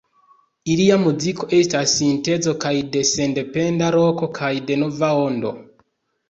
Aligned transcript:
Ilia 0.75 0.95
muziko 1.01 1.49
estas 1.57 1.93
sintezo 1.99 2.53
kaj 2.63 2.71
de 2.95 3.03
sendependa 3.11 3.91
roko 3.97 4.31
kaj 4.41 4.51
de 4.71 4.79
Nova 4.85 5.13
ondo. 5.29 5.55